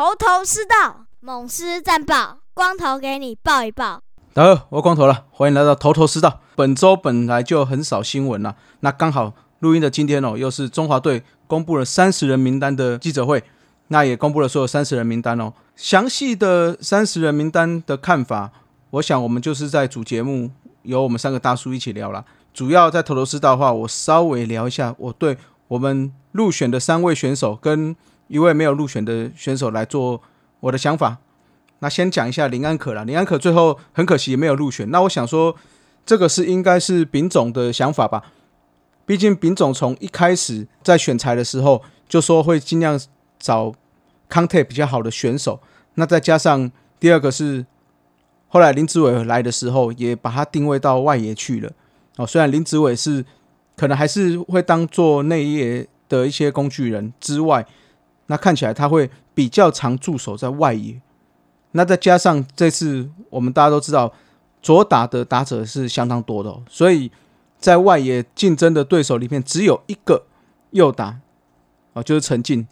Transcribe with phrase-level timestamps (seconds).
[0.00, 4.00] 头头是道，猛狮战报，光头给你报一报。
[4.32, 6.40] 大家好，我光头了，欢迎来到头头是道。
[6.56, 13.44] 本周本来就很少新闻了，那刚好录音的今天哦，又是中华队公布了三十人名单的记者会，
[13.88, 15.52] 那也公布了所有三十人名单哦。
[15.76, 18.50] 详细的三十人名单的看法，
[18.92, 20.50] 我想我们就是在主节目
[20.84, 22.24] 由我们三个大叔一起聊了。
[22.54, 25.36] 主要在头头是道的话，我稍微聊一下我对
[25.68, 27.94] 我们入选的三位选手跟
[28.30, 30.22] 一位没有入选的选手来做
[30.60, 31.18] 我的想法。
[31.80, 34.88] 那先讲一下林安可啦，林安可最后很可惜也没有入选。
[34.90, 35.56] 那我想说，
[36.06, 38.22] 这个是应该是丙总的想法吧？
[39.04, 43.00] 毕竟丙总从一开始在选材的时候就说会尽量
[43.40, 43.74] 找
[44.28, 45.58] contact 比较好的选手。
[45.94, 47.66] 那再加上第二个是
[48.46, 51.72] 后来林子伟来的时候，也把他定位到外野去了。
[52.16, 53.24] 哦，虽然林子伟是
[53.76, 57.66] 可能还是会当做内野的一些工具人之外，
[58.30, 61.00] 那看起来他会比较常驻守在外野。
[61.72, 64.12] 那再加上这次我们大家都知道，
[64.62, 67.10] 左打的打者是相当多的，所以
[67.58, 70.24] 在外野竞争的对手里面只有一个
[70.70, 71.18] 右打，
[71.92, 72.68] 啊，就是陈进。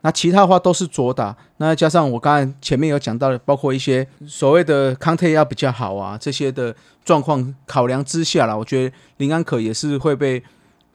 [0.00, 1.36] 那其他的话都是左打。
[1.58, 6.74] 那加上我刚才前面有讲到的，包括一些所谓的康泰要比较好啊这些的
[7.04, 10.42] 状况考量之下啦，我觉得林安可也是会被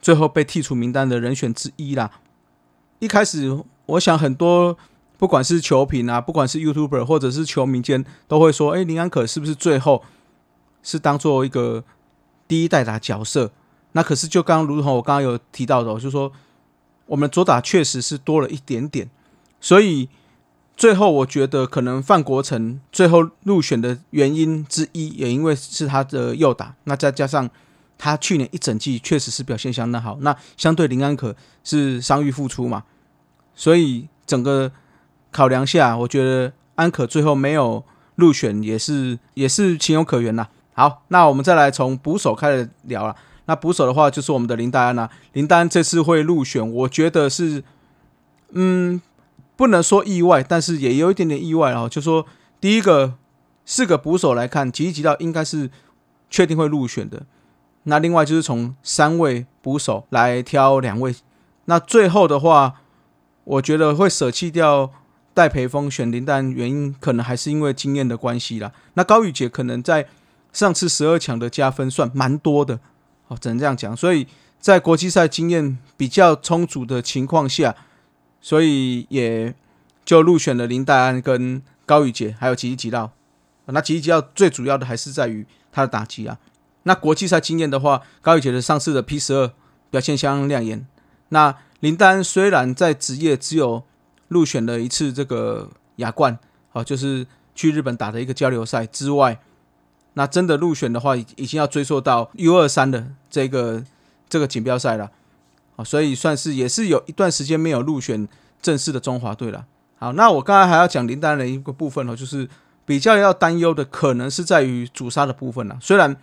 [0.00, 2.10] 最后被剔除名单的人选之一啦。
[3.00, 3.58] 一开始
[3.90, 4.76] 我想很多。
[5.18, 10.02] 不管是球评啊，不管是 YouTuber 或者是球迷间，都会说：“哎，林安可是不是最后
[10.82, 11.84] 是当做一个
[12.48, 13.52] 第一代打角色？”
[13.92, 16.32] 那可是就刚如同我刚刚有提到的，就说
[17.04, 19.10] 我们左打确实是多了一点点，
[19.60, 20.08] 所以
[20.74, 26.74] 最后我觉得可能范国成最后入选的原因之一，也因为是他的右打。
[26.84, 27.50] 那再加上
[27.98, 32.84] 他去年一整季确实是表现相当好，那相对林安可是伤愈复出嘛，
[33.60, 34.72] 所以整个。
[35.32, 37.84] 考量下，我觉得安可最后没有
[38.16, 40.48] 入选也是也是情有可原呐。
[40.74, 43.14] 好，那我们再来从捕手开始聊了。
[43.44, 45.08] 那捕手的话就是我们的林黛安呐。
[45.34, 47.62] 林丹这次会入选，我觉得是
[48.48, 49.00] 嗯
[49.54, 51.88] 不能说意外，但是也有一点点意外哦。
[51.88, 52.26] 就说
[52.60, 53.14] 第一个
[53.64, 55.70] 四个捕手来看，吉吉吉到应该是
[56.28, 57.22] 确定会入选的。
[57.84, 61.14] 那另外就是从三位捕手来挑两位。
[61.66, 62.80] 那最后的话，
[63.44, 64.90] 我觉得会舍弃掉。
[65.32, 68.72] 戴培峰选林丹原因可能还是因为经验的关系啦。
[68.94, 70.08] 那高宇杰可能在
[70.52, 72.80] 上次十二强的加分算蛮多的，
[73.28, 73.96] 哦，只能这样讲。
[73.96, 74.26] 所以
[74.58, 77.76] 在国际赛经验比较充足的情况下，
[78.40, 79.54] 所以也
[80.04, 83.12] 就入选了林黛安跟高宇杰，还有吉吉吉道。
[83.66, 86.36] 那吉吉吉道最主要的还是在于他的打击啊。
[86.82, 89.52] 那国际赛经验的话，高宇杰的上次的 P 十二
[89.90, 90.84] 表现相当亮眼。
[91.28, 93.82] 那林丹虽然在职业只有
[94.28, 96.38] 入选了一次这个亚冠，
[96.70, 99.40] 好，就是去日本打的一个交流赛之外，
[100.14, 103.82] 那真的入选的话，已已经要追溯到 U 二三的这个
[104.28, 105.10] 这个锦标赛了，
[105.76, 108.28] 好，所以算是也是有一段时间没有入选
[108.62, 109.66] 正式的中华队了。
[109.98, 112.48] 好，那我刚才还要讲林丹的一个部分哦，就是
[112.84, 115.78] 比较要担忧的可能是在于主杀的部分了。
[115.80, 116.16] 虽然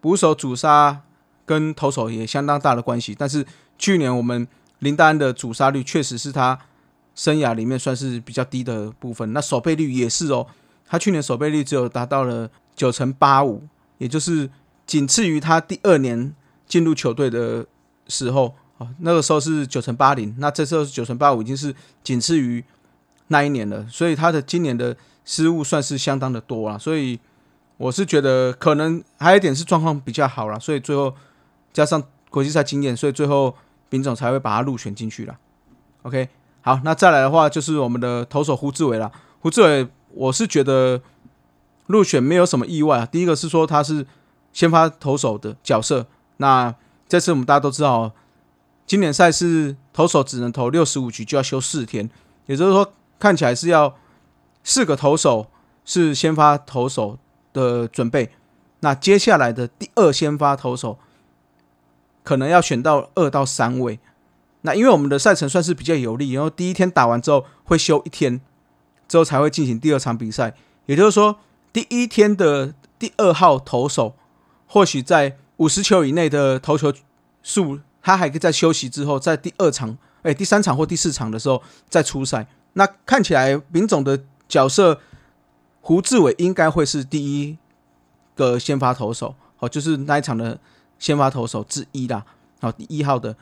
[0.00, 1.02] 捕手主杀
[1.50, 3.44] 跟投手也相当大的关系，但是
[3.76, 4.46] 去年我们
[4.78, 6.58] 林丹的主杀率确实是他。
[7.12, 10.46] 生涯里面算是比较低的部分，那守备率也是哦。
[10.88, 13.64] 他去年守备率只有达到了九成八五，
[13.98, 14.48] 也就是
[14.86, 16.32] 仅次于他第二年
[16.66, 17.66] 进入球队的
[18.06, 22.64] 时候啊，那个时候是九成八零，那这时候是九成八五，已经是仅次于
[23.26, 23.86] 那一年了。
[23.90, 26.78] 所以他的今年的失误算是相当的多啊。
[26.78, 27.18] 所以
[27.76, 31.14] 我是觉得可能还有一点是状况比较好了，所以最后
[31.72, 33.54] 加上国际赛经验，所以最后
[33.88, 35.36] 丙总才会把他入选进去了。
[36.02, 36.28] OK。
[36.62, 39.10] 好，那再来的话就是我们的投手胡志伟了。
[39.40, 41.00] 胡志伟，我是觉得
[41.86, 43.06] 入选没有什么意外啊。
[43.06, 44.06] 第一个是说他是
[44.52, 46.06] 先发投手的角色，
[46.36, 46.74] 那
[47.08, 48.12] 这次我们大家都知道，
[48.86, 52.10] 今年赛事投手只能投六十五局就要休四天，
[52.44, 53.96] 也就是说看起来是要
[54.62, 55.46] 四个投手
[55.86, 57.18] 是先发投手
[57.54, 58.30] 的准备，
[58.80, 60.98] 那接下来的第二先发投手
[62.22, 63.98] 可能要选到二到三位。
[64.62, 68.40] 那因为我们的赛程算是比较有利，然后第一天打完之后会休一天，
[69.08, 70.54] 之后才会进行第二场比赛。
[70.86, 71.38] 也就是说，
[71.72, 74.14] 第一天的第二号投手
[74.66, 76.92] 或许在五十球以内的投球
[77.42, 82.46] 数，他还可以在休息之后，在第二场、哎第三场或第四场的时候再出赛。
[82.74, 85.00] 那看起来丙总的角色
[85.80, 87.56] 胡志伟应该会是第一
[88.34, 90.58] 个先发投手，哦，就是那一场的
[91.00, 92.24] 先发投手之一啦，
[92.60, 93.34] 好，第一号的。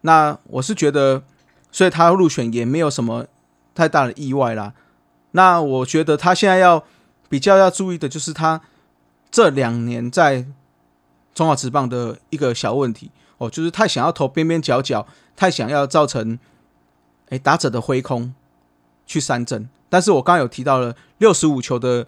[0.00, 1.22] 那我是觉得，
[1.70, 3.26] 所以他入选也没有什么
[3.74, 4.72] 太大的意外啦。
[5.32, 6.84] 那我觉得他现在要
[7.28, 8.60] 比较要注意的就是他
[9.30, 10.46] 这两年在
[11.34, 16.38] 中华职棒的一个小问题哦，就是太想要投边边角角，太想要造成
[17.30, 18.32] 哎打者的挥空
[19.06, 19.68] 去三振。
[19.88, 22.06] 但是我刚刚有提到了六十五球的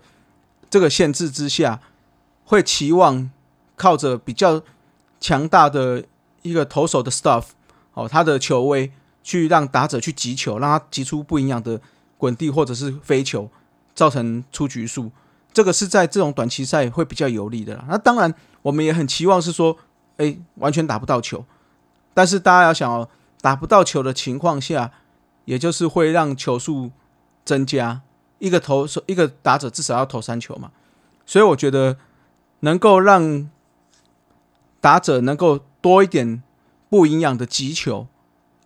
[0.70, 1.81] 这个限制之下，
[2.44, 3.31] 会期望
[3.76, 4.61] 靠着比较
[5.20, 6.02] 强大的
[6.43, 7.44] 一个投手的 stuff
[7.94, 8.90] 哦，他的球威
[9.23, 11.81] 去让打者去击球，让他击出不一样的。
[12.19, 13.50] 滚地或者是飞球，
[13.94, 15.11] 造成出局数，
[15.52, 17.84] 这个是在这种短期赛会比较有利的啦。
[17.90, 19.76] 那当然，我们也很期望是说，
[20.17, 21.44] 哎，完全打不到球。
[22.14, 23.06] 但是大家要想哦，
[23.43, 24.90] 打不到球的情况下，
[25.44, 26.90] 也就是会让球数
[27.44, 28.00] 增加，
[28.38, 30.70] 一个投手一个打者至少要投三球嘛。
[31.26, 31.99] 所以我觉得
[32.61, 33.50] 能够让
[34.86, 36.40] 打者能够多一点
[36.88, 38.06] 不营养的击球，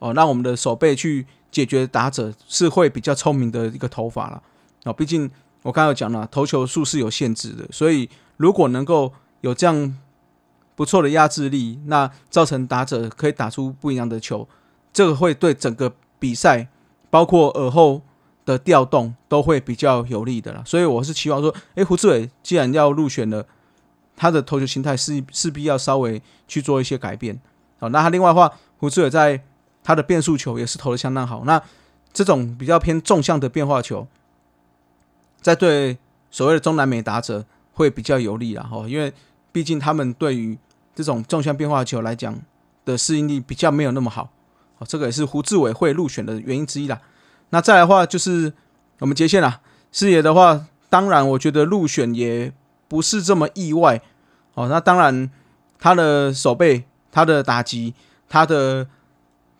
[0.00, 1.26] 哦，让我们的手背去。
[1.52, 4.40] 解决打者是会比较聪明的一个投法了
[4.84, 5.28] 啊，毕竟
[5.62, 9.96] 我刚刚讲了，投球数是有限制的，所以如果能够有这样
[10.76, 14.48] 不错的压制力，那造成打者可以打出不一样的球，
[14.92, 16.68] 这个会对整个比赛，
[17.10, 18.02] 包括耳后
[18.44, 20.62] 的调动都会比较有利的啦。
[20.64, 23.44] 所以我是期望说，诶，胡志伟既然要入选了，
[24.20, 27.40] 他的投球心态势势必要稍微去做一些改变
[27.78, 29.40] 好，那他另外的话，胡志伟在。
[29.82, 31.60] 他的变速球也是投的相当好，那
[32.12, 34.06] 这种比较偏纵向的变化球，
[35.40, 35.96] 在对
[36.30, 39.10] 所谓的中南美打者会比较有利啦，哈，因为
[39.50, 40.56] 毕竟他们对于
[40.94, 42.38] 这种纵向变化球来讲
[42.84, 44.28] 的适应力比较没有那么好，
[44.76, 47.00] 哦，这个也是胡志伟会入选的原因之一啦。
[47.48, 48.52] 那再来的话就是
[48.98, 52.52] 我们接线啦，视野的话，当然我觉得入选也
[52.86, 54.02] 不是这么意外，
[54.60, 55.30] 哦，那当然
[55.78, 57.94] 他的手背、他的打击、
[58.28, 58.86] 他的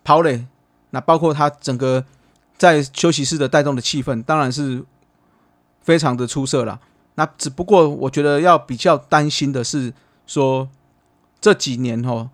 [0.03, 0.45] 跑垒，
[0.91, 2.05] 那包括他整个
[2.57, 4.83] 在休息室的带动的气氛，当然是
[5.81, 6.79] 非常的出色了。
[7.15, 9.93] 那只不过我觉得要比较担心的是，
[10.25, 10.69] 说
[11.39, 12.29] 这几年哦，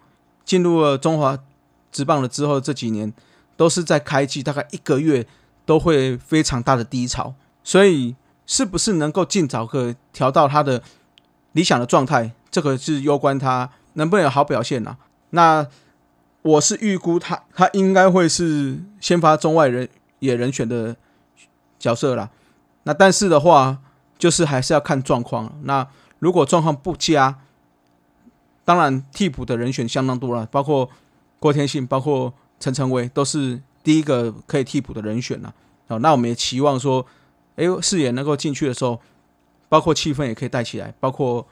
[0.45, 1.37] 进入了中华
[1.91, 3.11] 职棒了之后，这几年
[3.55, 5.25] 都是在开季大概一个月
[5.65, 8.15] 都会非常大的低潮，所以
[8.45, 10.83] 是不是能够尽早可调到他的
[11.53, 14.97] 理想的状态，这个是攸关他能不能有好表现呐？
[15.31, 15.67] 那。
[16.43, 19.89] 我是预估他，他应该会是先发中外人
[20.19, 20.95] 野人选的
[21.77, 22.29] 角色啦。
[22.83, 23.79] 那但是的话，
[24.17, 25.59] 就是还是要看状况。
[25.63, 25.85] 那
[26.19, 27.39] 如果状况不佳，
[28.63, 30.89] 当然替补的人选相当多了，包括
[31.37, 35.53] 郭天信，包括陈晨威，都是第一个可以替补的人选了。
[35.89, 37.05] 好，那我们也期望说，
[37.57, 39.01] 哎，视野能够进去的时候，
[39.67, 41.45] 包括气氛也可以带起来，包括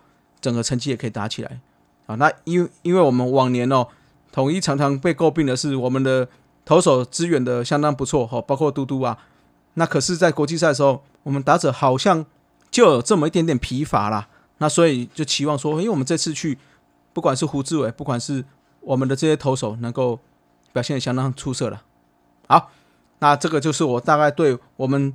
[0.45, 1.59] 整个成绩也可以打起来。
[2.05, 3.87] 啊，那因因为我们往年哦。
[4.31, 6.27] 统一常常被诟病的是，我们的
[6.65, 9.17] 投手资源的相当不错哈，包括嘟嘟啊。
[9.75, 12.25] 那可是，在国际赛的时候，我们打者好像
[12.69, 14.27] 就有这么一点点疲乏啦。
[14.57, 16.57] 那所以就期望说，因为我们这次去，
[17.13, 18.43] 不管是胡志伟，不管是
[18.81, 20.19] 我们的这些投手，能够
[20.73, 21.81] 表现相当出色了。
[22.47, 22.71] 好，
[23.19, 25.13] 那这个就是我大概对我们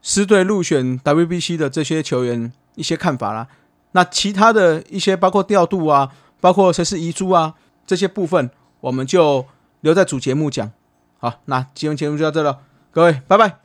[0.00, 3.46] 狮队入选 WBC 的这些球员一些看法啦。
[3.96, 6.10] 那其他的一些，包括调度啊，
[6.40, 7.54] 包括谁是遗珠啊。
[7.86, 9.46] 这些部分我们就
[9.80, 10.70] 留在主节目讲。
[11.18, 12.58] 好，那今天节目就到这了，
[12.90, 13.63] 各位，拜拜。